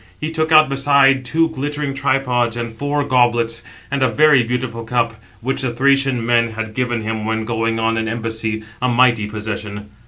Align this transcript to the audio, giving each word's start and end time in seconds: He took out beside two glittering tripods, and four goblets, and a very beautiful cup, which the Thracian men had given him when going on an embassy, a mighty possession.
He 0.19 0.31
took 0.31 0.51
out 0.51 0.67
beside 0.67 1.23
two 1.25 1.49
glittering 1.49 1.93
tripods, 1.93 2.57
and 2.57 2.73
four 2.73 3.03
goblets, 3.03 3.61
and 3.91 4.01
a 4.01 4.07
very 4.07 4.41
beautiful 4.41 4.83
cup, 4.83 5.21
which 5.41 5.61
the 5.61 5.69
Thracian 5.69 6.25
men 6.25 6.53
had 6.53 6.73
given 6.73 7.03
him 7.03 7.23
when 7.23 7.45
going 7.45 7.77
on 7.79 7.97
an 7.97 8.07
embassy, 8.07 8.63
a 8.81 8.89
mighty 8.89 9.27
possession. 9.27 9.91